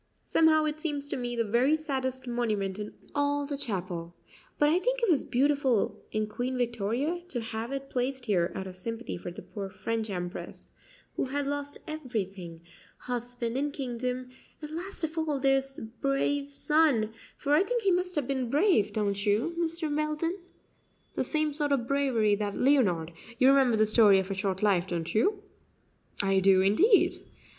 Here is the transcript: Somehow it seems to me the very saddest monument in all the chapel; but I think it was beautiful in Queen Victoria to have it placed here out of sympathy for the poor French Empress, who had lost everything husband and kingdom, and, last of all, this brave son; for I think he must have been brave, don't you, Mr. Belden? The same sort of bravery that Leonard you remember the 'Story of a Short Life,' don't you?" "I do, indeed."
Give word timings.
Somehow 0.25 0.65
it 0.65 0.79
seems 0.79 1.07
to 1.09 1.15
me 1.15 1.35
the 1.35 1.43
very 1.43 1.77
saddest 1.77 2.25
monument 2.27 2.79
in 2.79 2.91
all 3.13 3.45
the 3.45 3.55
chapel; 3.55 4.15
but 4.57 4.67
I 4.67 4.79
think 4.79 4.99
it 4.99 5.11
was 5.11 5.23
beautiful 5.23 6.01
in 6.11 6.25
Queen 6.25 6.57
Victoria 6.57 7.21
to 7.29 7.39
have 7.39 7.71
it 7.71 7.91
placed 7.91 8.25
here 8.25 8.51
out 8.55 8.65
of 8.65 8.75
sympathy 8.75 9.15
for 9.15 9.29
the 9.29 9.43
poor 9.43 9.69
French 9.69 10.09
Empress, 10.09 10.71
who 11.15 11.25
had 11.25 11.45
lost 11.45 11.77
everything 11.87 12.61
husband 12.97 13.55
and 13.55 13.71
kingdom, 13.71 14.29
and, 14.59 14.71
last 14.71 15.03
of 15.03 15.19
all, 15.19 15.39
this 15.39 15.79
brave 16.01 16.49
son; 16.49 17.11
for 17.37 17.53
I 17.53 17.61
think 17.63 17.83
he 17.83 17.91
must 17.91 18.15
have 18.15 18.25
been 18.27 18.49
brave, 18.49 18.93
don't 18.93 19.23
you, 19.23 19.55
Mr. 19.59 19.95
Belden? 19.95 20.35
The 21.13 21.23
same 21.23 21.53
sort 21.53 21.71
of 21.71 21.87
bravery 21.87 22.33
that 22.33 22.57
Leonard 22.57 23.13
you 23.37 23.47
remember 23.49 23.77
the 23.77 23.85
'Story 23.85 24.17
of 24.17 24.31
a 24.31 24.33
Short 24.33 24.63
Life,' 24.63 24.87
don't 24.87 25.13
you?" 25.13 25.43
"I 26.23 26.39
do, 26.39 26.61
indeed." 26.61 27.19